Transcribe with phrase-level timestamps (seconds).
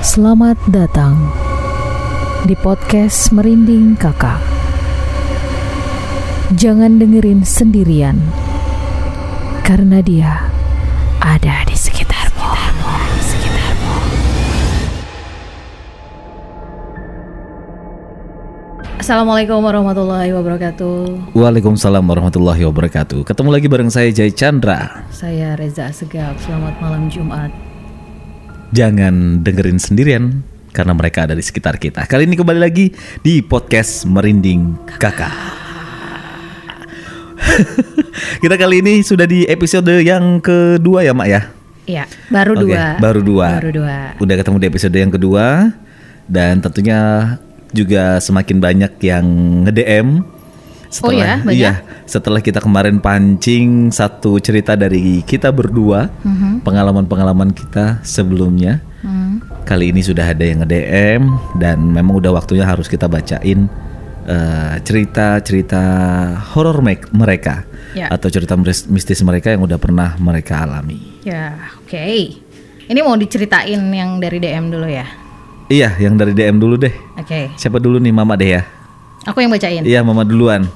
[0.00, 1.12] Selamat datang
[2.48, 4.40] di podcast Merinding Kakak.
[6.56, 8.16] Jangan dengerin sendirian,
[9.60, 10.48] karena dia
[11.20, 12.48] ada di sekitarmu.
[13.12, 13.96] Di sekitarmu.
[19.04, 21.36] Assalamualaikum warahmatullahi wabarakatuh.
[21.36, 23.20] Waalaikumsalam warahmatullahi wabarakatuh.
[23.28, 25.04] Ketemu lagi bareng saya Jai Chandra.
[25.12, 26.40] Saya Reza Segaf.
[26.40, 27.52] Selamat malam Jumat.
[28.70, 32.06] Jangan dengerin sendirian karena mereka ada di sekitar kita.
[32.06, 35.34] Kali ini kembali lagi di podcast Merinding Kakak.
[38.46, 41.50] kita kali ini sudah di episode yang kedua ya, Mak ya.
[41.90, 42.84] Iya, baru Oke, dua.
[43.02, 43.48] Baru dua.
[43.58, 43.96] Baru dua.
[44.22, 45.46] Udah ketemu di episode yang kedua
[46.30, 47.00] dan tentunya
[47.74, 49.26] juga semakin banyak yang
[49.66, 50.22] nge-DM
[51.00, 51.54] Oh ya, banyak?
[51.54, 51.72] iya,
[52.02, 56.66] setelah kita kemarin pancing satu cerita dari kita berdua, Mhm.
[56.66, 58.82] pengalaman-pengalaman kita sebelumnya.
[59.00, 59.38] Hmm.
[59.62, 61.22] Kali ini sudah ada yang nge-DM
[61.56, 63.70] dan memang udah waktunya harus kita bacain
[64.20, 65.80] eh, cerita-cerita
[66.52, 68.06] horor me- mereka Ya.
[68.08, 71.18] atau cerita mis- mistis mereka yang udah pernah mereka alami.
[71.22, 71.98] Ya, oke.
[72.86, 75.06] Ini mau diceritain yang dari DM dulu ya.
[75.66, 76.92] Iya, yang dari DM dulu deh.
[77.16, 77.50] Oke.
[77.56, 78.62] Siapa dulu nih Mama deh ya?
[79.24, 79.82] Aku yang bacain.
[79.82, 80.68] Iya, Mama duluan.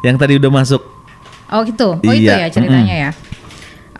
[0.00, 0.82] Yang tadi udah masuk.
[1.50, 1.98] Oh gitu.
[1.98, 3.10] Oh itu Iya, ya ceritanya ya.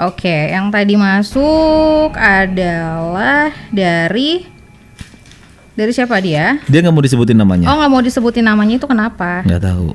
[0.01, 4.49] Oke, yang tadi masuk adalah dari
[5.77, 6.57] dari siapa dia?
[6.65, 7.69] Dia nggak mau disebutin namanya.
[7.69, 9.45] Oh nggak mau disebutin namanya itu kenapa?
[9.45, 9.93] Nggak tahu.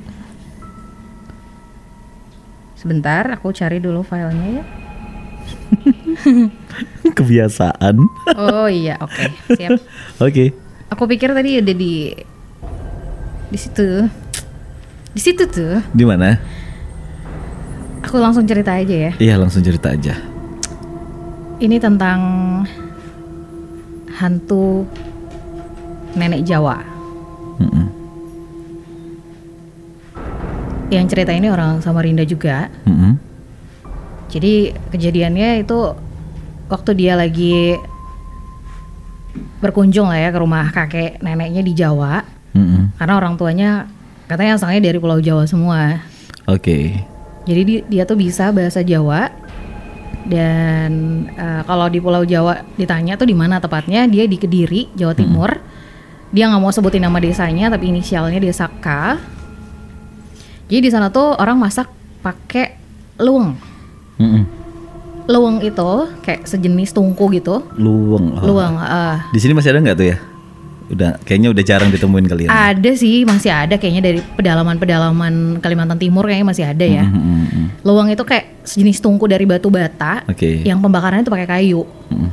[2.78, 4.64] Sebentar, aku cari dulu filenya ya.
[7.18, 7.96] Kebiasaan.
[8.38, 9.26] Oh iya, oke,
[9.58, 9.80] siap.
[10.26, 10.54] Oke.
[10.92, 12.14] Aku pikir tadi udah di
[13.50, 14.06] di situ.
[15.16, 15.80] Di situ tuh.
[15.96, 16.36] Di mana?
[18.04, 19.12] Aku langsung cerita aja ya.
[19.16, 20.12] Iya, langsung cerita aja.
[21.56, 22.20] Ini tentang
[24.12, 24.84] hantu
[26.12, 26.84] nenek Jawa.
[27.56, 27.86] Mm-mm.
[30.92, 32.68] Yang cerita ini orang Samarinda juga.
[32.84, 33.16] Mm-mm.
[34.28, 35.96] Jadi kejadiannya itu
[36.68, 37.72] waktu dia lagi
[39.64, 42.20] berkunjung lah ya ke rumah kakek neneknya di Jawa.
[42.52, 43.00] Mm-mm.
[43.00, 43.95] Karena orang tuanya
[44.26, 46.02] katanya asalnya dari Pulau Jawa semua.
[46.46, 47.02] Oke.
[47.46, 49.30] Jadi di- dia tuh bisa bahasa Jawa
[50.26, 50.90] dan
[51.30, 55.50] eh, kalau di Pulau Jawa ditanya tuh di mana tepatnya dia di Kediri Jawa Timur.
[56.30, 58.86] Dia nggak mau sebutin nama desanya tapi inisialnya desa K.
[60.66, 61.86] Jadi di sana tuh orang masak
[62.18, 62.74] pakai
[63.22, 63.54] luweng.
[64.18, 64.42] Mm-mm.
[65.26, 65.90] Luweng itu
[66.22, 67.62] kayak sejenis tungku gitu.
[67.78, 68.34] Luweng.
[68.34, 68.46] Oh.
[68.46, 68.74] Luweng.
[68.76, 70.18] eh, Di sini masih ada nggak tuh ya?
[70.86, 72.50] Udah, kayaknya udah jarang ditemuin kali ya.
[72.54, 77.02] ada sih masih ada kayaknya dari pedalaman-pedalaman Kalimantan Timur kayaknya masih ada ya.
[77.02, 77.82] Mm-mm.
[77.82, 80.22] Luweng itu kayak sejenis tungku dari batu bata.
[80.30, 80.62] Oke.
[80.62, 81.82] yang pembakarannya tuh pakai kayu.
[82.10, 82.30] Mm-mm.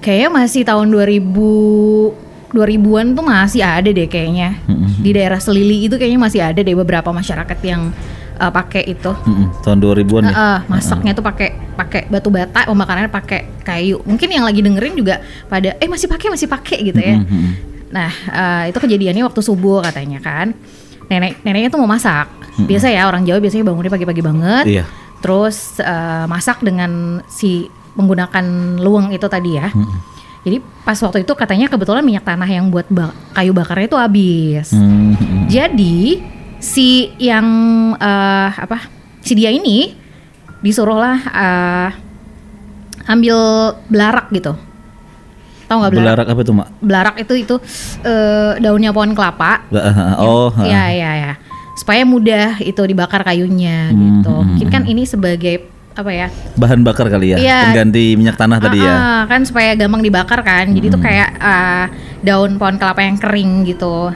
[0.00, 4.58] Kayaknya masih tahun 2000 2000-an tuh masih ada deh kayaknya.
[4.66, 5.04] Mm-mm.
[5.04, 7.94] Di daerah Selili itu kayaknya masih ada deh beberapa masyarakat yang
[8.40, 9.12] uh, pakai itu.
[9.12, 9.60] Mm-mm.
[9.62, 10.32] Tahun 2000-an ya.
[10.32, 14.02] Heeh, masaknya tuh pakai pakai batu bata, pembakarannya pakai kayu.
[14.02, 17.20] Mungkin yang lagi dengerin juga pada eh masih pakai masih pakai gitu ya.
[17.20, 17.70] Mm-mm.
[17.90, 20.54] Nah, eh, itu kejadiannya waktu subuh katanya kan.
[21.10, 22.30] Nenek neneknya tuh mau masak.
[22.60, 24.64] Biasa ya orang Jawa biasanya bangunnya pagi-pagi banget.
[24.66, 24.84] Iya.
[25.18, 27.66] Terus eh, masak dengan si
[27.98, 28.44] menggunakan
[28.78, 29.68] luweng itu tadi ya.
[30.40, 34.66] Jadi pas waktu itu katanya kebetulan minyak tanah yang buat ba- kayu bakarnya itu habis.
[34.72, 35.50] Mm-mm.
[35.50, 36.22] Jadi
[36.56, 37.44] si yang
[37.98, 38.86] eh, apa?
[39.20, 39.92] Si dia ini
[40.62, 41.90] disuruhlah eh,
[43.04, 43.36] ambil
[43.90, 44.54] belarak gitu.
[45.70, 46.02] Tahu nggak belarak?
[46.02, 46.68] Belarak apa tuh, Mak?
[46.82, 47.54] Belarak itu itu
[48.02, 49.62] eh, daunnya pohon kelapa.
[50.18, 50.50] Oh.
[50.58, 51.32] Iya iya ya.
[51.78, 54.34] Supaya mudah itu dibakar kayunya Hmm, gitu.
[54.34, 56.26] hmm, Mungkin kan ini sebagai apa ya?
[56.54, 57.58] bahan bakar kali ya, Iya.
[57.70, 58.88] pengganti minyak tanah tadi ya.
[58.88, 60.70] Ah, ah, kan supaya gampang dibakar kan.
[60.70, 61.86] Jadi itu kayak ah,
[62.20, 64.10] daun pohon kelapa yang kering gitu.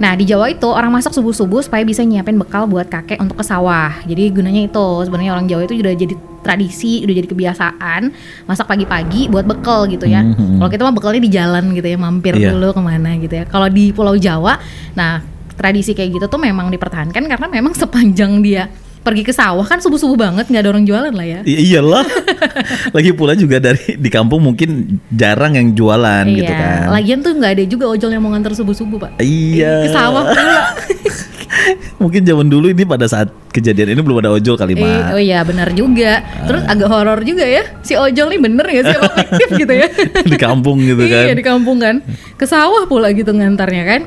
[0.00, 3.36] Nah di Jawa itu orang masak subuh subuh supaya bisa nyiapin bekal buat kakek untuk
[3.36, 4.00] ke sawah.
[4.08, 8.02] Jadi gunanya itu sebenarnya orang Jawa itu udah jadi tradisi, udah jadi kebiasaan
[8.48, 10.24] masak pagi-pagi buat bekal gitu ya.
[10.24, 10.56] Mhm.
[10.56, 12.56] Kalau kita mah bekalnya di jalan gitu ya, mampir Iya.
[12.56, 13.44] dulu ke mana gitu ya.
[13.44, 14.56] Kalau di Pulau Jawa,
[14.96, 15.20] nah
[15.60, 19.96] tradisi kayak gitu tuh memang dipertahankan karena memang sepanjang dia pergi ke sawah kan subuh
[19.96, 21.40] subuh banget nggak ada orang jualan lah ya.
[21.48, 22.04] I- iyalah.
[22.96, 26.92] Lagi pula juga dari di kampung mungkin jarang yang jualan gitu kan.
[26.92, 29.10] Lagian tuh nggak ada juga ojol yang mau nganter subuh-subuh, Pak.
[29.20, 29.88] Iya.
[29.88, 30.60] Ke sawah pula.
[32.00, 35.42] Mungkin zaman dulu ini pada saat kejadian ini belum ada ojol kali, Eh, oh iya
[35.44, 36.22] benar juga.
[36.46, 37.66] Terus agak horor juga ya.
[37.84, 39.88] Si ojol nih bener ya sih apa fiktif gitu ya.
[40.24, 41.24] di kampung gitu kan.
[41.28, 42.00] Iya di kampung kan.
[42.38, 44.00] Ke sawah pula gitu ngantarnya kan.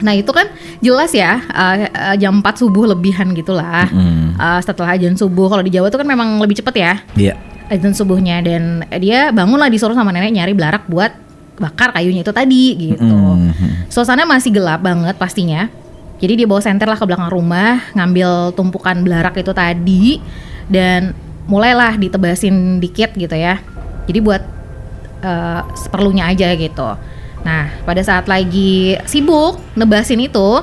[0.00, 0.48] Nah itu kan
[0.80, 3.88] jelas ya eh, jam 4 subuh lebihan gitulah.
[3.92, 4.36] Mm.
[4.40, 7.34] Eh, setelah azan subuh kalau di Jawa tuh kan memang lebih cepet ya Iya.
[7.70, 11.12] azan subuhnya dan dia bangun lah disuruh sama nenek nyari belarak buat
[11.60, 13.04] bakar kayunya itu tadi gitu.
[13.04, 13.92] Mhm.
[13.92, 15.68] Suasana masih gelap banget pastinya.
[16.20, 20.20] Jadi dia bawa senter lah ke belakang rumah, ngambil tumpukan belarak itu tadi
[20.68, 21.12] dan
[21.48, 23.60] mulailah ditebasin dikit gitu ya.
[24.08, 24.42] Jadi buat
[25.20, 26.88] eh, seperlunya aja gitu.
[27.40, 30.60] Nah, pada saat lagi sibuk nebasin itu,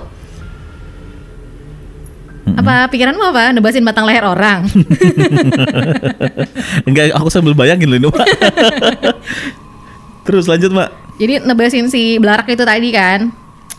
[2.58, 3.52] apa pikiranmu apa?
[3.52, 4.66] Nebasin batang leher orang.
[6.88, 8.28] Enggak, aku sambil bayangin loh ini, Mak.
[10.26, 10.90] Terus lanjut, Mak.
[11.18, 13.30] Jadi nebasin si belarak itu tadi kan.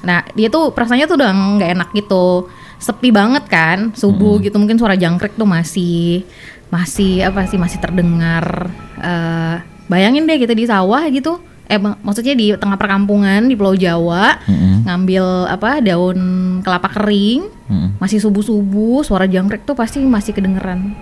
[0.03, 2.47] Nah, dia tuh perasaannya tuh udah nggak enak gitu.
[2.79, 6.23] Sepi banget kan, subuh gitu mungkin suara jangkrik tuh masih
[6.71, 8.71] masih apa sih masih terdengar.
[9.03, 9.57] Eh,
[9.91, 11.43] bayangin deh kita di sawah gitu.
[11.69, 14.89] Eh mak- maksudnya di tengah perkampungan di Pulau Jawa Mm-mm.
[14.89, 16.19] ngambil apa daun
[16.61, 17.89] kelapa kering, Mm-mm.
[17.97, 20.97] masih subuh-subuh, suara jangkrik tuh pasti masih kedengeran.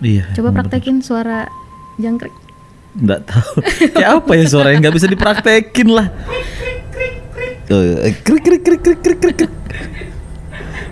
[0.00, 0.32] Iya.
[0.32, 1.44] Coba praktekin suara
[1.96, 2.32] jangkrik.
[2.32, 2.42] bener.
[2.96, 3.52] Nggak tahu.
[3.92, 6.08] Kayak apa ya suara yang nggak bisa dipraktekin lah.
[7.66, 9.52] Oh, eh, krik krik krik krik krik krik krik.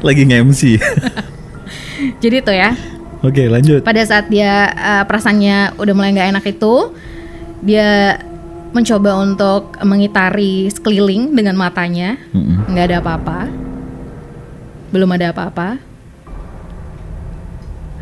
[0.00, 0.62] Lagi nge-MC.
[2.22, 2.74] Jadi tuh ya,
[3.22, 3.80] Oke, lanjut.
[3.80, 6.90] pada saat dia uh, perasaannya udah mulai nggak enak itu
[7.62, 8.18] dia
[8.72, 12.16] mencoba untuk mengitari sekeliling dengan matanya.
[12.68, 13.40] Nggak ada apa-apa.
[14.92, 15.80] Belum ada apa-apa.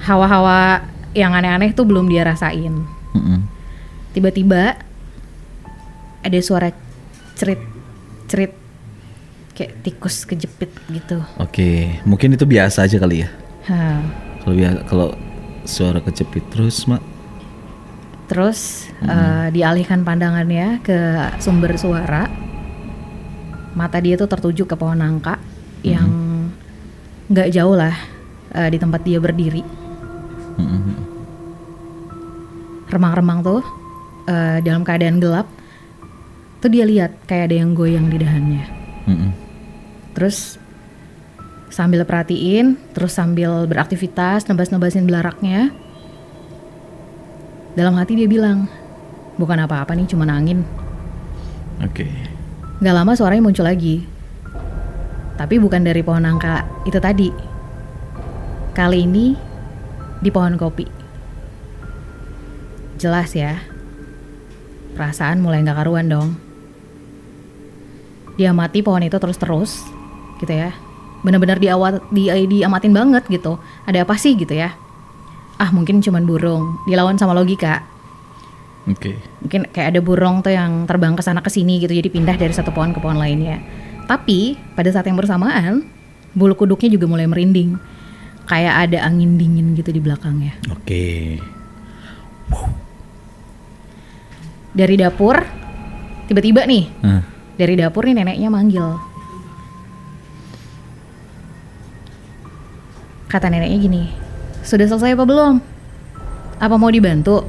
[0.00, 2.87] Hawa-hawa yang aneh-aneh tuh belum dia rasain.
[4.14, 4.78] Tiba-tiba
[6.22, 6.70] ada suara
[7.34, 7.62] cerit
[8.31, 8.55] cerit
[9.58, 11.19] kayak tikus kejepit gitu.
[11.43, 13.31] Oke, mungkin itu biasa aja kali ya.
[14.46, 15.08] Kalau biasa kalau
[15.67, 17.02] suara kecepit terus, Mak.
[18.31, 20.99] Terus eh, dialihkan pandangannya ke
[21.43, 22.31] sumber suara.
[23.75, 25.43] Mata dia tuh tertuju ke pohon nangka
[25.82, 26.06] yang
[27.27, 27.94] nggak jauh lah
[28.55, 29.67] eh, di tempat dia berdiri.
[30.62, 30.94] Mm-mm.
[32.87, 33.67] Remang-remang tuh
[34.31, 35.50] eh, dalam keadaan gelap.
[36.62, 38.65] Tuh dia lihat kayak ada yang goyang di dahannya.
[39.11, 39.31] Mm-mm.
[40.15, 40.55] Terus
[41.67, 45.75] sambil perhatiin, terus sambil beraktivitas, nebas-nebasin belaraknya.
[47.78, 48.67] Dalam hati dia bilang,
[49.38, 50.67] bukan apa-apa nih, cuma angin.
[51.81, 52.11] Oke.
[52.82, 54.02] Gak lama suaranya muncul lagi.
[55.38, 57.31] Tapi bukan dari pohon nangka itu tadi.
[58.76, 59.32] Kali ini
[60.20, 60.84] di pohon kopi.
[63.00, 63.56] Jelas ya.
[64.99, 66.37] Perasaan mulai gak karuan dong.
[68.37, 69.81] Dia mati pohon itu terus-terus
[70.43, 70.76] gitu ya.
[71.25, 73.56] Bener-bener diawat di diamatin banget gitu.
[73.88, 74.76] Ada apa sih gitu ya?
[75.60, 76.80] Ah mungkin cuman burung.
[76.88, 77.84] Dilawan sama logika
[78.88, 79.12] Oke.
[79.44, 82.50] mungkin kayak ada burung tuh yang terbang ke sana ke sini gitu jadi pindah dari
[82.50, 83.60] satu pohon ke pohon lainnya.
[84.08, 85.84] Tapi pada saat yang bersamaan
[86.32, 87.76] bulu kuduknya juga mulai merinding.
[88.48, 90.56] Kayak ada angin dingin gitu di belakangnya.
[90.72, 91.38] Oke.
[94.70, 95.34] dari dapur
[96.30, 96.84] tiba-tiba nih.
[97.02, 97.22] Nah,
[97.58, 98.86] dari dapur nih neneknya manggil.
[103.26, 104.30] Kata neneknya gini
[104.62, 105.54] sudah selesai apa belum
[106.60, 107.44] apa mau dibantu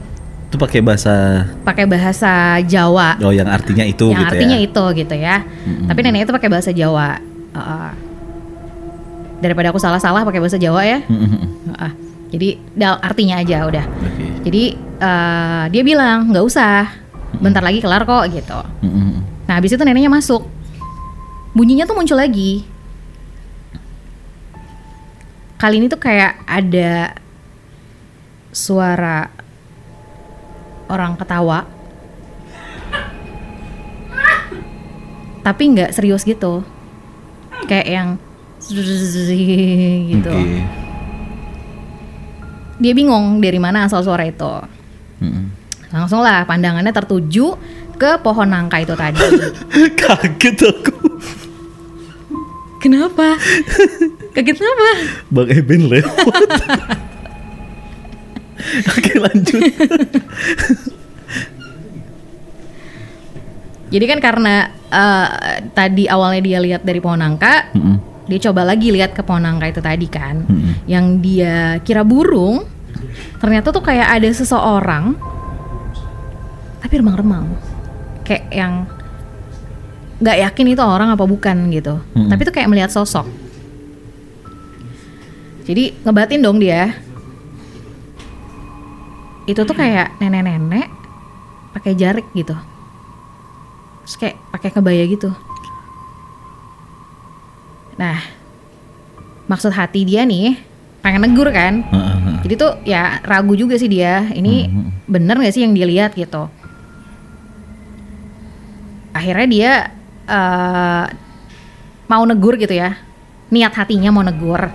[0.51, 4.67] itu pakai bahasa pakai bahasa Jawa oh yang artinya itu yang gitu artinya ya.
[4.67, 5.37] itu gitu ya.
[5.47, 5.87] Mm-mm.
[5.87, 7.09] Tapi nenek itu pakai bahasa Jawa.
[7.55, 7.91] Heeh.
[9.41, 10.99] daripada aku salah-salah pakai bahasa Jawa ya.
[11.07, 11.71] Mm-mm.
[11.71, 11.91] Heeh.
[12.35, 13.85] jadi dal artinya aja udah.
[13.87, 14.25] Oke.
[14.43, 14.63] Jadi
[14.99, 16.83] eh, dia bilang nggak usah,
[17.39, 18.59] bentar lagi kelar kok gitu.
[18.83, 19.23] Mm-mm.
[19.47, 20.44] Nah habis itu neneknya masuk,
[21.56, 22.68] bunyinya tuh muncul lagi.
[25.61, 27.13] Kali ini tuh kayak ada
[28.49, 29.30] suara
[30.89, 31.69] orang ketawa,
[35.45, 36.65] tapi nggak serius gitu,
[37.69, 38.09] kayak yang
[40.09, 40.33] gitu.
[40.33, 40.61] Oke.
[42.81, 44.53] Dia bingung dari mana asal suara itu.
[45.21, 45.45] Mm-mm.
[45.94, 47.53] Langsung lah pandangannya tertuju
[48.01, 49.21] ke pohon nangka itu tadi.
[50.01, 50.97] Kaget aku.
[52.81, 53.37] Kenapa?
[54.31, 54.90] Kaget kenapa?
[55.28, 56.50] Bang Eben lewat.
[58.95, 59.61] Oke lanjut.
[63.92, 65.28] Jadi kan karena eh,
[65.76, 68.00] tadi awalnya dia lihat dari pohon nangka, Mm-mm.
[68.31, 70.47] dia coba lagi lihat ke pohon nangka itu tadi kan.
[70.47, 70.88] Mm-mm.
[70.88, 72.64] Yang dia kira burung,
[73.44, 75.19] ternyata tuh kayak ada seseorang
[76.80, 77.52] tapi remang-remang.
[78.23, 78.73] Kayak yang
[80.23, 82.00] nggak yakin itu orang apa bukan gitu.
[82.16, 82.31] Mm-mm.
[82.31, 83.41] Tapi tuh kayak melihat sosok.
[85.71, 86.92] Jadi ngebatin dong dia.
[89.47, 90.92] Itu tuh kayak nenek-nenek
[91.71, 92.54] pakai jarik gitu.
[94.04, 95.31] Terus kayak pakai kebaya gitu.
[97.95, 98.19] Nah,
[99.47, 100.59] maksud hati dia nih
[100.99, 101.87] pengen negur kan.
[102.44, 104.28] Jadi tuh ya ragu juga sih dia.
[104.28, 104.68] Ini
[105.07, 106.51] bener gak sih yang dia lihat gitu.
[109.11, 109.71] akhirnya dia
[110.28, 111.06] eh,
[112.07, 112.97] mau negur gitu ya
[113.51, 114.71] niat hatinya mau negur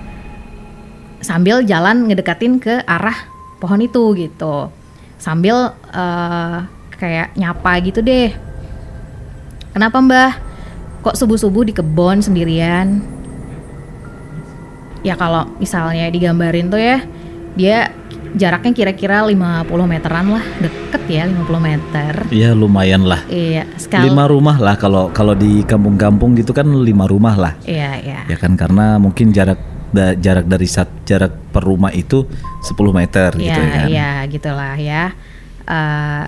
[1.26, 3.26] sambil jalan ngedekatin ke arah
[3.58, 4.70] pohon itu gitu.
[5.18, 6.56] Sambil eh,
[6.94, 8.30] kayak nyapa gitu deh.
[9.74, 10.32] Kenapa mbah?
[11.02, 13.02] Kok subuh subuh di kebon sendirian?
[15.02, 17.02] Ya kalau misalnya digambarin tuh ya
[17.58, 17.90] dia
[18.36, 20.44] jaraknya kira-kira 50 meteran lah.
[20.62, 22.12] Deket ya 50 meter.
[22.30, 23.26] Ya lumayan lah.
[23.26, 24.10] iya sekali.
[24.10, 27.52] Lima rumah lah kalau kalau di kampung-kampung gitu kan lima rumah lah.
[27.66, 28.20] iya iya.
[28.30, 32.28] Ya kan karena mungkin jarak da- jarak dari sat, jarak per rumah itu
[32.60, 33.86] 10 meter gitu Iya, ya kan.
[33.88, 35.04] iya, gitulah ya.
[35.64, 36.24] Eh,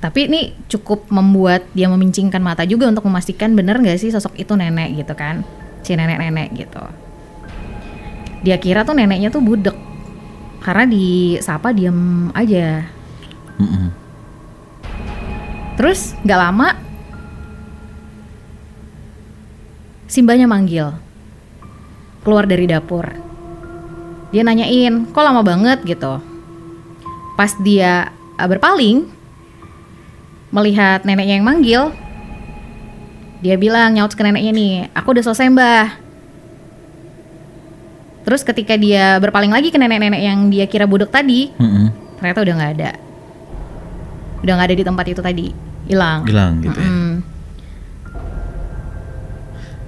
[0.00, 4.52] tapi ini cukup membuat dia memincingkan mata juga untuk memastikan bener nggak sih sosok itu
[4.52, 5.44] nenek gitu kan,
[5.80, 6.84] si nenek-nenek gitu.
[8.40, 9.76] Dia kira tuh neneknya tuh budek,
[10.60, 12.84] karena disapa diem aja.
[13.56, 13.86] Mm-mm.
[15.74, 16.68] Terus nggak lama,
[20.04, 20.94] Simbanya manggil,
[22.24, 23.04] keluar dari dapur.
[24.34, 26.18] Dia nanyain, kok lama banget gitu.
[27.38, 29.06] Pas dia uh, berpaling,
[30.50, 31.82] melihat neneknya yang manggil,
[33.44, 35.88] dia bilang nyaut ke neneknya nih, aku udah selesai mbah.
[38.24, 41.92] Terus ketika dia berpaling lagi ke nenek-nenek yang dia kira budek tadi, Mm-mm.
[42.16, 42.90] ternyata udah nggak ada.
[44.40, 45.46] Udah nggak ada di tempat itu tadi,
[45.86, 46.24] hilang.
[46.24, 46.88] Hilang gitu ya.
[46.88, 47.14] Mm.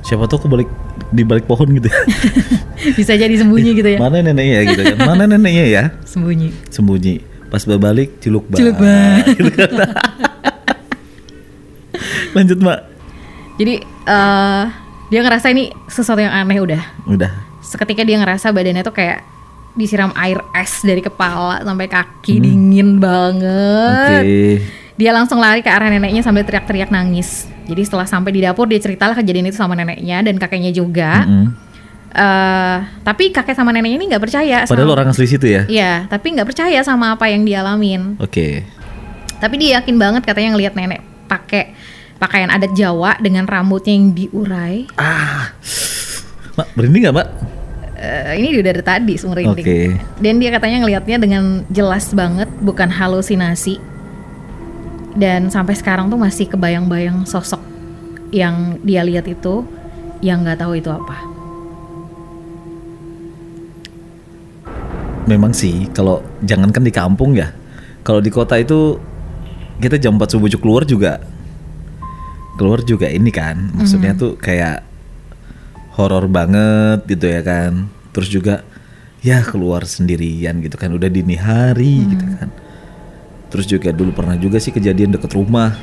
[0.05, 0.71] Siapa tahu kebalik
[1.10, 2.00] di balik pohon gitu ya.
[2.98, 3.98] Bisa jadi sembunyi gitu ya.
[3.98, 4.96] Mana neneknya ya gitu kan.
[5.06, 5.84] Mana neneknya ya?
[6.10, 6.50] Sembunyi.
[6.68, 7.14] Sembunyi.
[7.46, 8.58] Pas berbalik ciluk bah.
[8.58, 9.22] Ciluk bah.
[9.38, 9.70] Gitu kan.
[12.34, 12.80] Lanjut, Mbak.
[13.56, 13.75] Jadi
[14.06, 14.64] eh
[15.06, 16.82] dia ngerasa ini sesuatu yang aneh udah.
[17.08, 17.32] Udah.
[17.62, 19.25] Seketika dia ngerasa badannya tuh kayak
[19.72, 22.44] disiram air es dari kepala sampai kaki Hmm.
[22.44, 23.02] dingin Oke.
[23.02, 24.22] banget.
[24.96, 27.48] Dia langsung lari ke arah neneknya sambil teriak-teriak nangis.
[27.66, 31.26] Jadi setelah sampai di dapur dia ceritalah kejadian itu sama neneknya dan kakeknya juga.
[31.26, 31.66] Mm-mm.
[32.16, 34.64] Eh, tapi kakek sama neneknya ini nggak percaya.
[34.64, 35.62] Padahal sama, orang asli situ ya.
[35.68, 38.16] Iya, tapi nggak percaya sama apa yang dialamin.
[38.23, 38.64] Oke.
[39.37, 41.76] Tapi dia yakin banget katanya ngelihat nenek pakai
[42.16, 44.88] pakaian adat Jawa dengan rambutnya yang diurai.
[44.96, 45.52] Ah.
[46.56, 47.28] Mbak, berhenti nggak, Mbak?
[47.96, 49.61] Eh, ini udah dari tadi seumur Oke.
[49.61, 49.92] ini.
[50.16, 53.76] Dan dia katanya ngelihatnya dengan jelas banget, bukan halusinasi.
[55.16, 57.64] Dan sampai sekarang tuh masih kebayang-bayang sosok
[58.37, 59.64] yang dia lihat itu,
[60.20, 61.16] yang nggak tahu itu apa.
[65.25, 67.50] Memang sih, kalau jangankan di kampung ya.
[68.04, 69.00] Kalau di kota itu
[69.80, 71.18] kita jam 4 subuh keluar juga
[72.56, 73.73] keluar juga ini kan.
[73.76, 74.85] Maksudnya tuh kayak
[75.96, 77.88] horor banget gitu ya kan.
[78.12, 78.64] Terus juga
[79.20, 82.49] ya keluar sendirian gitu kan udah dini hari gitu kan.
[83.50, 85.74] Terus juga dulu pernah juga sih kejadian deket rumah.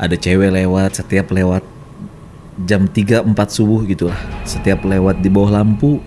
[0.00, 1.64] Ada cewek lewat setiap lewat
[2.64, 4.20] jam 3 4 subuh gitu lah.
[4.44, 6.00] Setiap lewat di bawah lampu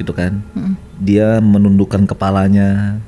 [0.00, 0.40] gitu kan.
[1.00, 2.98] Dia menundukkan kepalanya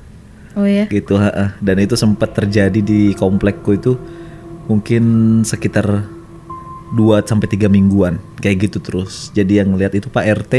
[0.59, 0.91] Oh ya.
[0.91, 1.47] gitu ha, ha.
[1.63, 3.95] dan itu sempat terjadi di komplekku itu
[4.67, 5.03] mungkin
[5.47, 5.87] sekitar
[6.91, 9.31] 2 sampai 3 mingguan kayak gitu terus.
[9.31, 10.55] Jadi yang ngelihat itu Pak RT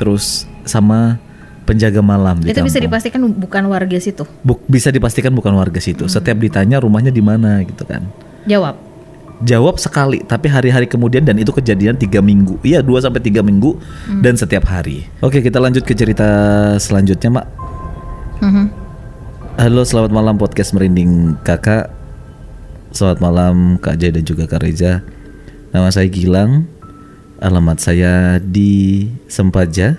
[0.00, 1.20] terus sama
[1.62, 4.26] penjaga malam di Itu bisa dipastikan bukan warga situ.
[4.42, 6.04] Buk- bisa dipastikan bukan warga situ.
[6.04, 6.12] Hmm.
[6.12, 8.02] Setiap ditanya rumahnya di mana gitu kan.
[8.44, 8.74] Jawab.
[9.42, 12.62] Jawab sekali, tapi hari-hari kemudian dan itu kejadian tiga minggu.
[12.62, 13.74] Iya, 2 sampai tiga minggu
[14.06, 14.22] Hmm.
[14.22, 15.10] dan setiap hari.
[15.18, 16.26] Oke, kita lanjut ke cerita
[16.78, 17.46] selanjutnya, Mak.
[18.38, 18.66] Mhm.
[19.58, 21.90] Halo, selamat malam podcast merinding kakak.
[22.92, 25.02] Selamat malam Kak Jai dan juga Kak Reza.
[25.74, 26.68] Nama saya Gilang.
[27.42, 29.98] Alamat saya di Sempaja,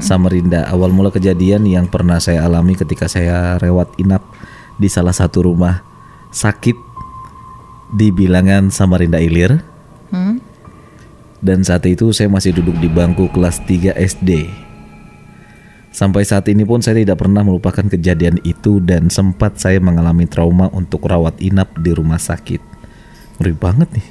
[0.00, 0.64] Samarinda.
[0.70, 4.24] Awal mula kejadian yang pernah saya alami ketika saya rewat inap
[4.80, 5.84] di salah satu rumah
[6.32, 6.78] sakit
[7.92, 9.60] di bilangan Samarinda Ilir.
[10.08, 10.40] Hmm?
[11.42, 14.46] Dan saat itu saya masih duduk di bangku kelas 3 SD.
[15.92, 20.72] Sampai saat ini pun saya tidak pernah melupakan kejadian itu dan sempat saya mengalami trauma
[20.72, 22.64] untuk rawat inap di rumah sakit.
[23.36, 24.08] Ngeri banget nih.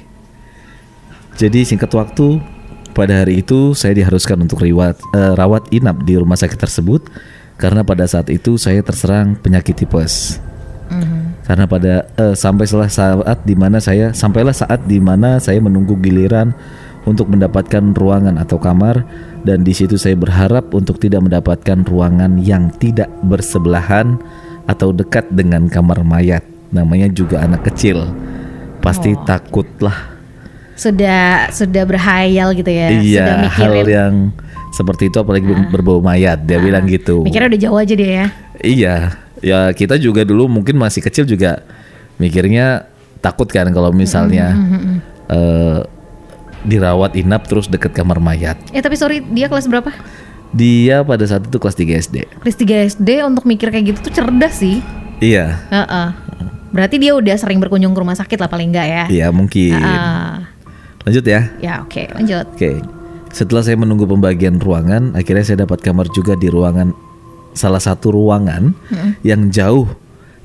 [1.42, 2.38] Jadi singkat waktu,
[2.92, 7.08] pada hari itu saya diharuskan untuk riwat, eh, rawat inap di rumah sakit tersebut
[7.56, 10.40] karena pada saat itu saya terserang penyakit tipes.
[11.42, 15.98] Karena pada eh, sampai setelah saat di mana saya sampailah saat di mana saya menunggu
[15.98, 16.54] giliran
[17.02, 19.02] untuk mendapatkan ruangan atau kamar
[19.42, 24.22] dan di situ saya berharap untuk tidak mendapatkan ruangan yang tidak bersebelahan
[24.70, 26.46] atau dekat dengan kamar mayat.
[26.70, 28.06] Namanya juga anak kecil.
[28.78, 29.22] Pasti Oh.
[29.26, 30.11] takut lah.
[30.82, 32.90] Sudah sudah berhayal gitu ya.
[32.90, 33.86] sudah iya, hal mikirin.
[33.86, 34.14] yang
[34.74, 36.42] seperti itu apalagi berbau mayat.
[36.42, 37.22] Dia bilang gitu.
[37.22, 38.26] Mikirnya udah jauh aja dia ya.
[38.58, 38.94] Iya,
[39.38, 41.62] ya kita juga dulu mungkin masih kecil juga
[42.18, 42.90] mikirnya
[43.22, 44.58] takut kan kalau misalnya
[45.30, 45.78] eh,
[46.66, 48.58] dirawat inap terus deket kamar mayat.
[48.74, 49.90] Eh tapi sorry dia kelas berapa?
[50.52, 52.16] Dia pada saat itu kelas 3 SD.
[52.44, 54.84] Kelas 3 SD untuk mikir kayak gitu tuh cerdas sih.
[55.22, 56.08] Iya, Heeh.
[56.72, 59.04] Berarti dia udah sering berkunjung ke rumah sakit lah paling enggak ya?
[59.12, 59.76] iya mungkin.
[59.76, 60.51] Heeh.
[61.02, 61.50] Lanjut ya.
[61.58, 62.46] Ya oke lanjut.
[62.54, 62.82] Oke.
[63.32, 66.92] Setelah saya menunggu pembagian ruangan, akhirnya saya dapat kamar juga di ruangan
[67.56, 68.76] salah satu ruangan
[69.24, 69.88] yang jauh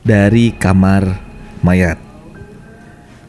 [0.08, 1.20] dari kamar
[1.64, 2.00] mayat.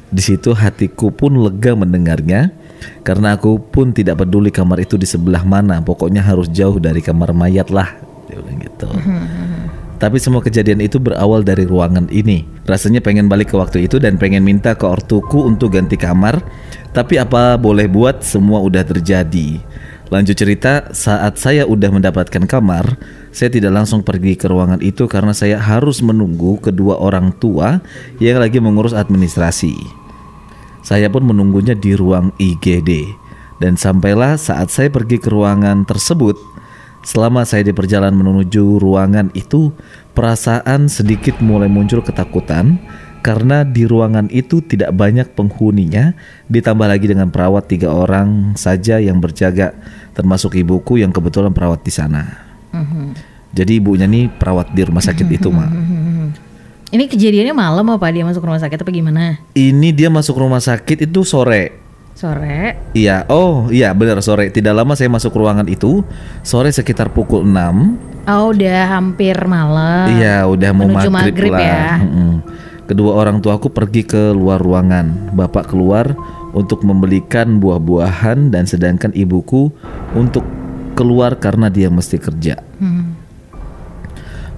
[0.09, 2.55] Di situ hatiku pun lega mendengarnya
[3.03, 7.35] karena aku pun tidak peduli kamar itu di sebelah mana, pokoknya harus jauh dari kamar
[7.35, 7.99] mayat lah.
[8.31, 8.89] Dia bilang gitu.
[9.99, 12.47] Tapi semua kejadian itu berawal dari ruangan ini.
[12.71, 16.39] Rasanya pengen balik ke waktu itu dan pengen minta ke ortuku untuk ganti kamar.
[16.95, 19.59] Tapi apa boleh buat semua udah terjadi.
[20.09, 22.97] Lanjut cerita, saat saya udah mendapatkan kamar,
[23.29, 27.85] saya tidak langsung pergi ke ruangan itu karena saya harus menunggu kedua orang tua
[28.17, 29.77] yang lagi mengurus administrasi.
[30.81, 33.21] Saya pun menunggunya di ruang IGD.
[33.59, 36.39] Dan sampailah saat saya pergi ke ruangan tersebut,
[37.09, 39.73] selama saya di perjalanan menuju ruangan itu,
[40.13, 42.77] perasaan sedikit mulai muncul ketakutan
[43.25, 46.13] karena di ruangan itu tidak banyak penghuninya,
[46.53, 49.73] ditambah lagi dengan perawat tiga orang saja yang berjaga,
[50.13, 52.45] termasuk ibuku yang kebetulan perawat di sana.
[53.57, 55.71] Jadi ibunya nih perawat di rumah sakit itu, Mak.
[56.89, 59.41] Ini kejadiannya malam apa dia masuk rumah sakit apa gimana?
[59.57, 61.88] Ini dia masuk rumah sakit itu sore.
[62.19, 62.75] Sore.
[62.99, 64.51] Iya, oh iya benar sore.
[64.51, 66.03] Tidak lama saya masuk ruangan itu,
[66.43, 68.27] sore sekitar pukul 6.
[68.27, 70.11] Oh udah hampir malam.
[70.19, 71.63] Iya, udah mau Menuju maghrib, maghrib lah.
[71.63, 71.87] ya.
[72.03, 72.43] Mm-mm.
[72.91, 75.31] Kedua orang tuaku pergi ke luar ruangan.
[75.31, 76.11] Bapak keluar
[76.59, 79.71] untuk membelikan buah-buahan dan sedangkan ibuku
[80.19, 80.43] untuk
[80.99, 82.59] keluar karena dia mesti kerja.
[82.83, 83.15] Hmm.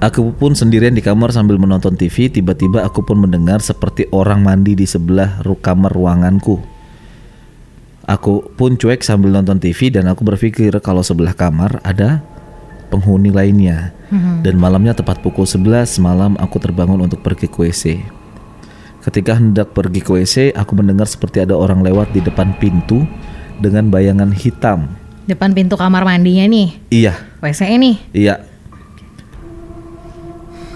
[0.01, 2.33] Aku pun sendirian di kamar sambil menonton TV.
[2.33, 6.80] Tiba-tiba aku pun mendengar seperti orang mandi di sebelah kamar ruanganku.
[8.11, 12.19] Aku pun cuek sambil nonton TV dan aku berpikir kalau sebelah kamar ada
[12.91, 13.95] penghuni lainnya.
[14.43, 17.85] Dan malamnya tepat pukul 11 malam aku terbangun untuk pergi ke WC.
[19.07, 23.07] Ketika hendak pergi ke WC, aku mendengar seperti ada orang lewat di depan pintu
[23.63, 24.91] dengan bayangan hitam.
[25.31, 26.69] Depan pintu kamar mandinya nih.
[26.91, 27.97] Iya, WC nih.
[28.11, 28.35] Iya.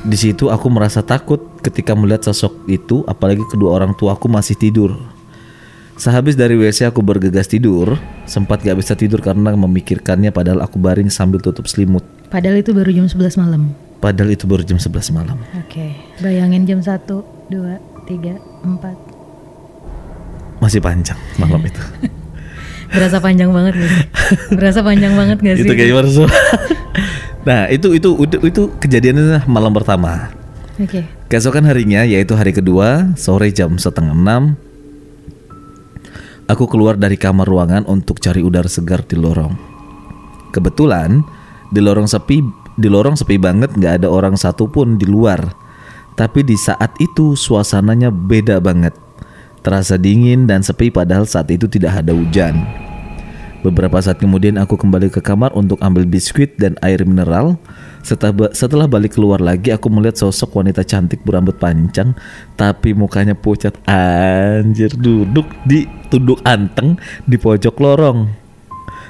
[0.07, 4.55] Di situ aku merasa takut ketika melihat sosok itu, apalagi kedua orang tua aku masih
[4.55, 4.95] tidur.
[5.95, 7.95] Sehabis dari WC aku bergegas tidur,
[8.27, 12.03] sempat gak bisa tidur karena memikirkannya padahal aku baring sambil tutup selimut.
[12.35, 13.71] Padahal itu baru jam 11 malam.
[14.03, 15.39] Padahal itu baru jam 11 malam.
[15.55, 15.95] Oke.
[16.19, 20.59] Bayangin jam 1, 2, 3, 4.
[20.59, 21.79] Masih panjang malam itu.
[22.95, 23.91] Berasa panjang banget sih?
[24.51, 25.67] Berasa panjang banget gak sih?
[25.67, 26.31] itu kayak gimana Sob?
[27.45, 30.33] Nah, itu itu itu, itu kejadiannya malam pertama.
[30.81, 31.05] Oke.
[31.29, 34.57] Keesokan harinya yaitu hari kedua sore jam setengah enam
[36.45, 39.57] Aku keluar dari kamar ruangan untuk cari udara segar di lorong.
[40.53, 41.25] Kebetulan
[41.73, 42.45] di lorong sepi
[42.77, 45.41] di lorong sepi banget nggak ada orang satupun di luar.
[46.15, 48.93] Tapi di saat itu suasananya beda banget.
[49.65, 52.84] Terasa dingin dan sepi padahal saat itu tidak ada hujan
[53.65, 57.57] Beberapa saat kemudian aku kembali ke kamar untuk ambil biskuit dan air mineral.
[58.05, 62.13] Setelah, setelah balik keluar lagi aku melihat sosok wanita cantik berambut panjang
[62.61, 68.29] tapi mukanya pucat anjir duduk di tunduk anteng di pojok lorong.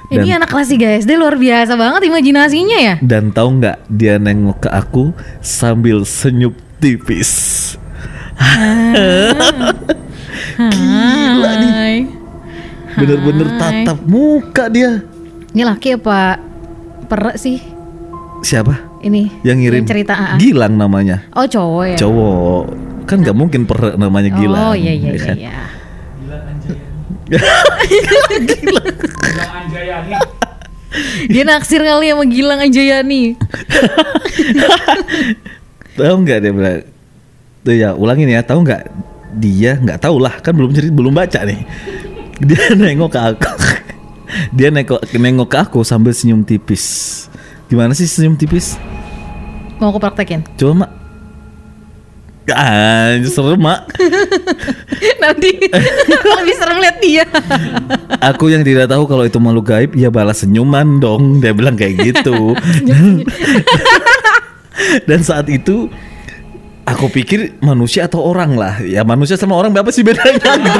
[0.07, 2.95] Ini anak kelas 3 SD luar biasa banget imajinasinya ya.
[3.03, 5.11] Dan tahu nggak dia nengok ke aku
[5.43, 7.75] sambil senyum tipis.
[10.55, 12.23] Gila nih.
[12.95, 15.03] Bener-bener tatap muka dia.
[15.55, 16.39] Ini laki apa
[17.07, 17.59] perek sih?
[18.43, 18.99] Siapa?
[19.05, 20.35] Ini Yang ngirim cerita AA.
[20.41, 21.23] Gilang namanya.
[21.35, 21.97] Oh cowok ya.
[21.99, 22.63] cowok
[23.05, 25.21] kan nggak mungkin per namanya Gilang Oh iya iya ya iya.
[25.21, 25.37] kan?
[25.37, 25.57] iya.
[31.27, 33.35] Dia naksir kali sama Gilang Anjayani.
[35.95, 36.83] tahu nggak dia bilang
[37.63, 38.83] tuh ya ulangin ya tahu nggak
[39.39, 41.63] dia nggak tahu lah kan belum cerita belum baca nih
[42.47, 43.51] dia nengok ke aku.
[44.57, 46.83] Dia nengok nengok ke aku sambil senyum tipis.
[47.71, 48.75] Gimana sih senyum tipis?
[49.79, 50.43] Mau aku praktekin?
[50.59, 50.91] coba mak.
[52.51, 53.89] Ah, serem mak.
[55.23, 55.49] Nanti.
[56.41, 57.25] Lebih serem lihat dia.
[58.21, 61.41] Aku yang tidak tahu kalau itu makhluk gaib Ya balas senyuman dong.
[61.41, 62.53] Dia bilang kayak gitu.
[65.09, 65.89] Dan saat itu
[66.85, 68.77] Aku pikir manusia atau orang lah.
[68.85, 70.37] Ya manusia sama orang apa sih bedanya?
[70.37, 70.79] gitu.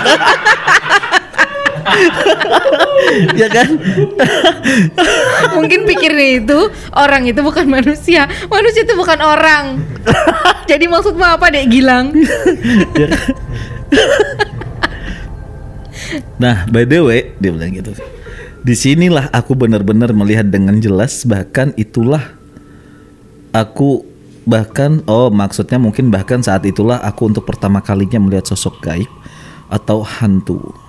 [3.39, 3.69] ya kan
[5.55, 6.59] Mungkin pikirnya itu
[6.93, 9.79] orang itu bukan manusia, manusia itu bukan orang.
[10.69, 12.11] Jadi maksudmu apa dek Gilang?
[16.37, 17.95] Nah, by the way, dia bilang gitu.
[18.65, 22.33] Di sinilah aku benar-benar melihat dengan jelas, bahkan itulah
[23.53, 24.03] aku
[24.45, 29.09] bahkan oh maksudnya mungkin bahkan saat itulah aku untuk pertama kalinya melihat sosok gaib
[29.69, 30.84] atau hantu.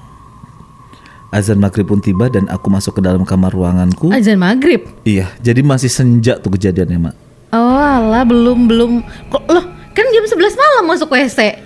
[1.28, 4.08] Azan maghrib pun tiba dan aku masuk ke dalam kamar ruanganku.
[4.08, 4.86] Azan maghrib.
[5.02, 7.14] Iya, jadi masih senja tuh kejadiannya, Mak.
[7.50, 8.92] Oh alah belum belum
[9.26, 11.62] kok loh kan jam 11 malam masuk WC.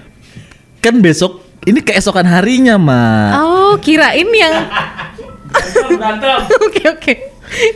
[0.78, 3.30] Kan besok ini keesokan harinya, Mak.
[3.36, 4.54] Oh kirain yang
[6.66, 7.14] Oke oke.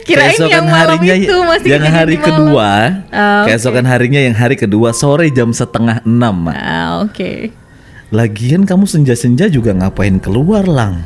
[0.01, 2.25] Kirain keesokan yang malam harinya itu masih yang hari malam.
[2.25, 2.69] kedua,
[3.11, 3.51] Ah, oke.
[3.51, 6.55] keesokan harinya yang hari kedua sore jam setengah enam, Mak.
[6.55, 7.51] Ah oke.
[8.09, 11.03] Lagian kamu senja-senja juga ngapain keluar lang?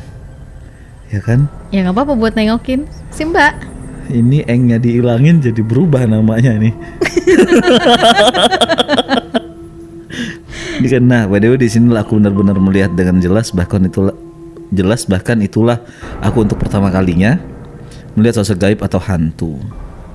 [1.10, 1.50] Ya kan?
[1.74, 3.66] Ya nggak apa-apa buat nengokin si Mbak.
[4.10, 6.74] Ini engnya dihilangin jadi berubah namanya nih.
[10.82, 14.14] Ini kan nah, by the way di sini aku benar-benar melihat dengan jelas bahkan itulah
[14.70, 15.82] jelas bahkan itulah
[16.22, 17.38] aku untuk pertama kalinya
[18.14, 19.58] melihat sosok gaib atau hantu.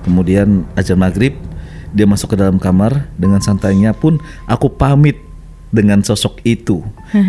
[0.04, 1.36] Kemudian azan maghrib
[1.96, 5.16] dia masuk ke dalam kamar dengan santainya pun aku pamit
[5.76, 6.80] dengan sosok itu.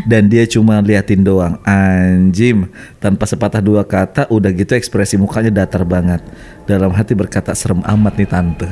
[0.08, 2.72] Dan dia cuma liatin doang anjim
[3.04, 6.24] tanpa sepatah dua kata udah gitu ekspresi mukanya datar banget.
[6.64, 8.70] Dalam hati berkata serem amat nih tante.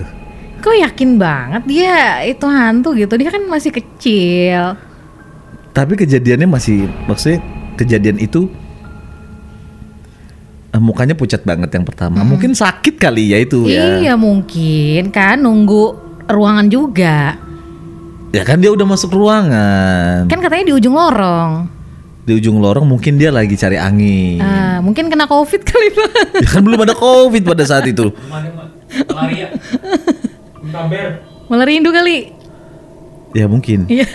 [0.63, 3.13] Kok yakin banget dia itu hantu gitu?
[3.19, 4.79] Dia kan masih kecil.
[5.75, 7.43] tapi kejadiannya masih maksudnya
[7.75, 8.47] kejadian itu
[10.71, 12.23] eh, mukanya pucat banget yang pertama.
[12.23, 13.99] Mungkin sakit kali ya itu ya.
[13.99, 15.83] Iya mungkin kan nunggu
[16.31, 17.35] ruangan juga.
[18.35, 21.71] Ya kan dia udah masuk ruangan Kan katanya di ujung lorong.
[22.21, 26.11] di ujung lorong mungkin dia lagi cari angin Ah, mungkin kena covid kali Pak.
[26.43, 29.47] ya kan belum ada covid pada saat itu Malaria.
[31.45, 32.33] Malah rindu kali.
[33.31, 34.07] ya mungkin Iya.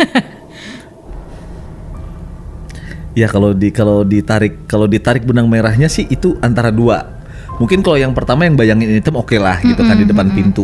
[3.12, 7.18] Ya kalau di kalau ditarik kalau ditarik benang merahnya sih itu antara dua.
[7.58, 10.62] Mungkin kalau yang pertama yang bayangin hitam oke lah gitu kan di depan pintu.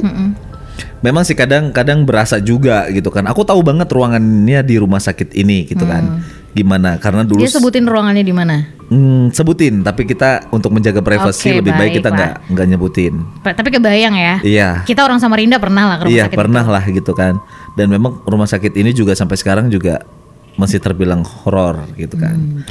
[1.06, 3.22] Memang sih kadang-kadang berasa juga gitu kan.
[3.24, 6.18] Aku tahu banget ruangannya di rumah sakit ini gitu kan.
[6.50, 6.98] Gimana?
[6.98, 8.66] Karena dulu Dia sebutin ruangannya di mana?
[8.86, 12.18] Hmm, sebutin tapi kita untuk menjaga privasi Oke, lebih baik kita baiklah.
[12.18, 13.14] nggak nggak nyebutin.
[13.40, 14.34] Pa- Tapi kebayang ya.
[14.42, 14.68] Iya.
[14.82, 16.38] Kita orang Samarinda pernah lah ke rumah Iya sakit.
[16.38, 17.34] pernah lah gitu kan.
[17.78, 20.02] Dan memang rumah sakit ini juga sampai sekarang juga
[20.56, 22.34] masih terbilang horor gitu kan.
[22.34, 22.62] Hmm.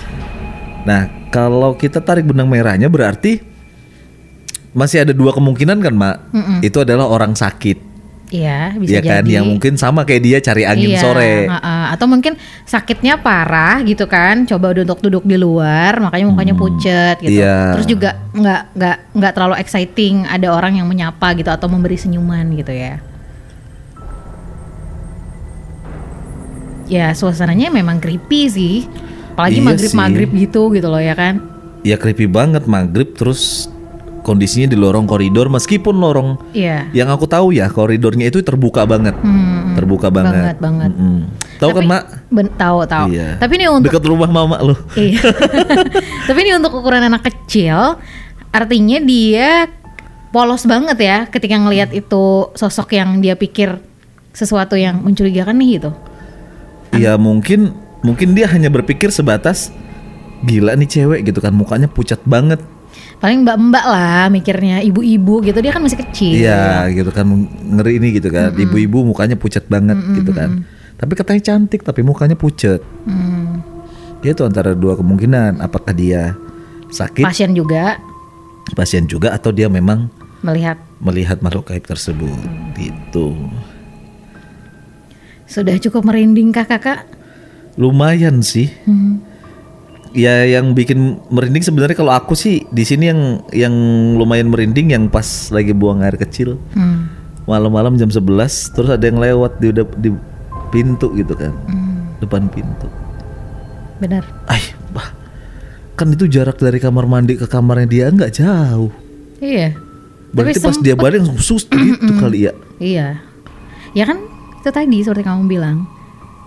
[0.83, 3.39] Nah kalau kita tarik benang merahnya berarti
[4.71, 6.15] masih ada dua kemungkinan kan mak.
[6.59, 7.94] Itu adalah orang sakit,
[8.33, 9.21] Iya, bisa ya kan?
[9.21, 9.31] jadi.
[9.37, 11.45] Yang mungkin sama kayak dia cari angin Iya, sore.
[11.45, 11.93] ha-ha.
[11.93, 12.33] Atau mungkin
[12.65, 17.45] sakitnya parah gitu kan, coba duduk duduk di luar, makanya mukanya pucet gitu.
[17.45, 17.77] Iya.
[17.77, 22.49] Terus juga nggak nggak nggak terlalu exciting, ada orang yang menyapa gitu atau memberi senyuman
[22.57, 22.97] gitu ya.
[26.85, 28.75] Ya suasananya memang creepy sih,
[29.33, 30.39] apalagi Iya maghrib maghrib sih.
[30.45, 31.41] gitu gitu loh ya kan.
[31.81, 33.69] Ya creepy banget maghrib terus
[34.25, 36.89] kondisinya di lorong koridor meskipun lorong Iya.
[36.91, 39.13] yang aku tahu ya koridornya itu terbuka banget.
[39.21, 40.33] Hmm, Terbuka banget.
[40.33, 40.91] banget, banget.
[40.97, 41.19] Mm-mm.
[41.61, 42.03] Tahu kan mak?
[42.57, 43.05] Tahu tahu.
[43.13, 43.37] Iya.
[43.37, 44.73] Tapi ini untuk Dekat rumah mama lo.
[44.97, 45.21] Iya.
[46.27, 48.01] Tapi ini untuk ukuran anak kecil,
[48.49, 49.69] artinya dia
[50.33, 53.77] polos banget ya ketika ngelihat itu sosok yang dia pikir
[54.35, 55.91] sesuatu yang mencurigakan nih gitu.
[56.91, 57.71] Ya mungkin
[58.03, 59.71] mungkin dia hanya berpikir sebatas
[60.43, 62.59] gila nih cewek gitu kan mukanya pucat banget.
[63.19, 66.35] Paling mbak-mbak lah mikirnya, ibu-ibu gitu dia kan masih kecil.
[66.35, 67.25] Iya gitu kan
[67.63, 68.53] ngeri ini gitu kan.
[68.53, 70.63] Ibu-ibu mukanya pucat banget gitu kan.
[70.95, 72.79] Tapi katanya cantik tapi mukanya pucat.
[73.07, 73.63] Hmm.
[74.23, 76.33] Dia itu antara dua kemungkinan apakah dia
[76.89, 77.99] sakit Pasien juga
[78.73, 80.09] pasien juga atau dia memang
[80.41, 82.33] melihat melihat makhluk gaib tersebut
[82.73, 83.37] gitu.
[85.45, 87.05] sudah cukup merinding kakak?
[87.77, 88.73] Lumayan sih.
[88.89, 89.21] Hmm.
[90.15, 93.75] Ya yang bikin merinding sebenarnya kalau aku sih di sini yang yang
[94.15, 97.11] lumayan merinding yang pas lagi buang air kecil Hmm.
[97.43, 98.23] malam-malam jam 11
[98.71, 100.09] terus ada yang lewat di udah di
[100.71, 101.51] pintu gitu kan.
[101.67, 102.15] Hmm.
[102.23, 102.87] Depan pintu.
[103.99, 104.23] Benar.
[104.47, 105.11] Ay, bah.
[105.95, 108.91] Kan itu jarak dari kamar mandi ke kamarnya dia nggak jauh.
[109.43, 109.75] Iya.
[110.31, 112.53] Berarti Tapi pas dia balik langsung sus gitu kali ya.
[112.79, 113.19] Iya.
[113.91, 114.19] Ya kan
[114.59, 115.91] itu tadi seperti kamu bilang.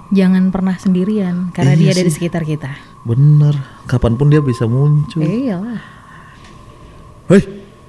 [0.09, 2.17] Jangan pernah sendirian karena Iya dia ada di sih.
[2.17, 2.73] sekitar kita.
[3.09, 3.57] Bener,
[3.89, 5.25] kapan pun dia bisa muncul.
[5.25, 5.81] Eh, iyalah.
[7.33, 7.41] Hei,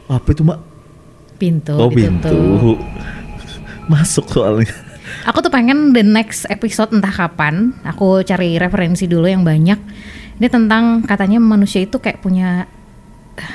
[0.08, 0.60] apa itu mak?
[1.36, 2.32] Pintu Oh ditutup.
[2.32, 2.72] pintu.
[3.92, 4.72] Masuk soalnya.
[5.28, 9.80] Aku tuh pengen the next episode entah kapan, aku cari referensi dulu yang banyak.
[10.40, 12.64] Ini tentang katanya manusia itu kayak punya
[13.36, 13.54] eh,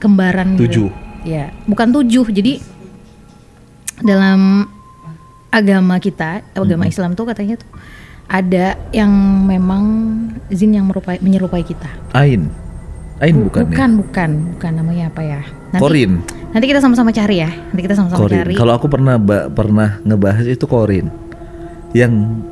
[0.00, 0.88] kembaran Tujuh.
[0.88, 1.28] gitu.
[1.28, 2.24] Ya, bukan tujuh.
[2.32, 2.60] Jadi
[4.00, 4.64] dalam
[5.52, 7.68] agama kita, agama Islam tuh katanya tuh
[8.28, 9.10] ada yang
[9.44, 9.84] memang
[10.48, 11.88] jin yang merupai, menyerupai kita.
[12.16, 12.48] Ain.
[13.22, 13.98] Ain bukan, bukan, ya?
[14.00, 15.40] bukan, bukan namanya apa ya?
[15.70, 16.12] Nanti, Korin.
[16.50, 17.50] Nanti kita sama-sama cari ya.
[17.50, 18.38] Nanti kita sama-sama Korin.
[18.42, 18.54] cari.
[18.58, 21.08] Kalau aku pernah ba- pernah ngebahas itu Korin
[21.94, 22.42] yang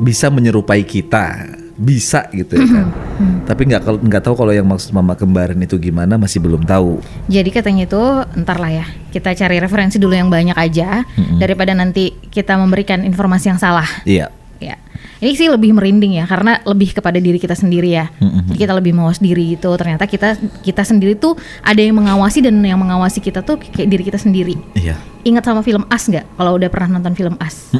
[0.00, 1.44] bisa menyerupai kita,
[1.76, 2.88] bisa gitu ya kan.
[3.52, 7.04] Tapi nggak nggak tahu kalau yang maksud mama kembaran itu gimana masih belum tahu.
[7.28, 8.00] Jadi katanya itu
[8.32, 8.86] entar lah ya.
[9.12, 11.04] Kita cari referensi dulu yang banyak aja
[11.36, 13.88] daripada nanti kita memberikan informasi yang salah.
[14.08, 14.39] Iya.
[14.60, 14.76] Ya.
[15.20, 18.12] Ini sih lebih merinding ya karena lebih kepada diri kita sendiri ya.
[18.20, 19.72] Jadi kita lebih mawas diri gitu.
[19.76, 24.04] Ternyata kita kita sendiri tuh ada yang mengawasi dan yang mengawasi kita tuh kayak diri
[24.04, 24.60] kita sendiri.
[24.76, 25.00] Iya.
[25.24, 26.24] Ingat sama film As nggak?
[26.36, 27.72] Kalau udah pernah nonton film As.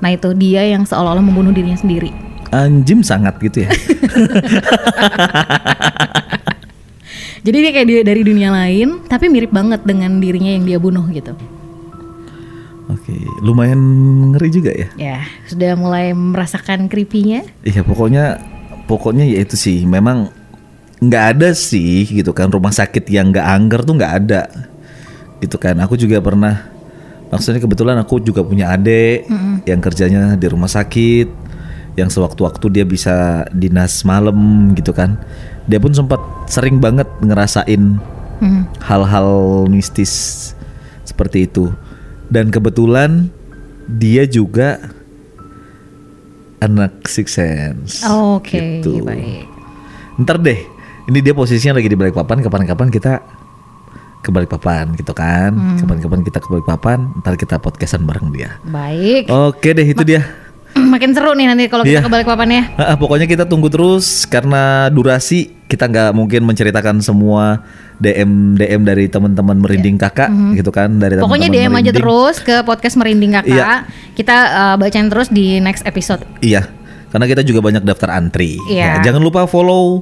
[0.00, 2.14] Nah itu dia yang seolah-olah membunuh dirinya sendiri.
[2.50, 3.70] Anjim sangat gitu ya.
[7.40, 11.08] Jadi dia kayak dia dari dunia lain, tapi mirip banget dengan dirinya yang dia bunuh
[11.08, 11.32] gitu.
[12.90, 13.78] Oke, lumayan
[14.34, 14.88] ngeri juga ya.
[14.98, 17.46] Ya, sudah mulai merasakan creepy-nya.
[17.62, 18.42] Iya pokoknya
[18.90, 20.34] pokoknya ya itu sih memang
[21.00, 24.42] nggak ada sih gitu kan rumah sakit yang nggak angker tuh nggak ada
[25.40, 26.68] gitu kan aku juga pernah
[27.32, 29.24] maksudnya kebetulan aku juga punya adik
[29.64, 31.30] yang kerjanya di rumah sakit
[31.96, 34.36] yang sewaktu-waktu dia bisa dinas malam
[34.76, 35.16] gitu kan
[35.64, 37.96] dia pun sempat sering banget ngerasain
[38.40, 38.64] Hmm.
[38.80, 39.28] hal-hal
[39.68, 40.12] mistis
[41.04, 41.68] seperti itu
[42.30, 43.28] dan kebetulan
[43.90, 44.78] dia juga
[46.60, 49.00] anak six sense Oke, gitu.
[49.02, 49.48] baik.
[50.18, 50.60] ntar deh
[51.06, 53.18] ini dia posisinya lagi di Balikpapan kapan-kapan kita
[54.20, 55.80] ke Balikpapan gitu kan Hmm.
[55.80, 59.26] kapan-kapan kita ke Balikpapan ntar kita podcastan bareng dia Baik.
[59.26, 60.22] oke deh itu dia
[60.70, 62.06] Makin seru nih nanti kalau kita Iya.
[62.06, 62.62] ke Balikpapan ya.
[62.78, 67.66] Ah, ah, pokoknya kita tunggu terus karena durasi kita nggak mungkin menceritakan semua
[68.00, 71.22] DM DM dari teman-teman merinding kakak gitu kan dari Iya.
[71.22, 71.94] Pokoknya DM aja merinding.
[72.00, 73.52] terus ke podcast Merinding Kakak.
[73.52, 73.84] Iya.
[74.16, 76.24] Kita uh, bacain terus di next episode.
[76.40, 76.64] Iya,
[77.12, 78.56] karena kita juga banyak daftar antri.
[78.66, 78.98] Iya.
[78.98, 80.00] Ya, jangan lupa follow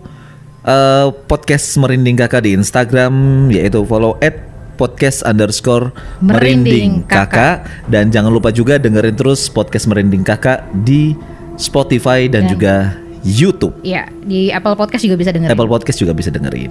[0.63, 3.13] uh, podcast Merinding Kakak di Instagram,
[3.51, 4.47] yaitu follow at
[4.79, 5.91] podcast underscore
[6.23, 11.19] Merinding merinding kakak dan jangan lupa juga dengerin terus podcast merinding kakak di
[11.59, 12.75] Spotify dan Dan- juga
[13.27, 13.75] YouTube.
[13.83, 15.51] Iya, di Apple Podcast juga bisa dengerin.
[15.51, 16.71] Apple Podcast juga bisa dengerin.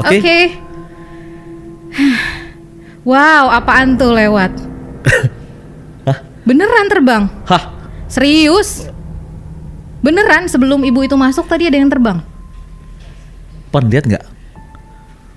[0.00, 0.18] Oke.
[0.18, 0.38] Oke.
[3.04, 4.52] wow, apaan tuh lewat?
[6.48, 7.28] Beneran terbang?
[7.46, 8.90] Hah, Serius?
[10.02, 12.18] Beneran sebelum ibu itu masuk tadi ada yang terbang?
[13.70, 14.24] Pan lihat nggak?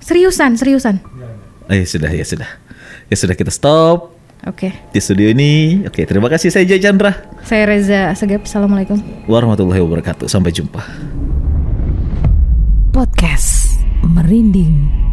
[0.02, 0.98] Seriusan, seriusan.
[1.70, 2.50] Eh sudah ya sudah.
[3.06, 4.10] Ya sudah kita stop
[4.42, 4.74] Oke.
[4.90, 5.84] di studio ini.
[5.86, 7.14] Oke, terima kasih saya Jay Chandra.
[7.46, 8.42] Saya Reza Segep.
[8.42, 8.98] Assalamualaikum.
[9.30, 10.26] Warahmatullahi wabarakatuh.
[10.26, 10.82] Sampai jumpa.
[12.90, 13.63] Podcast
[14.04, 15.03] Merinding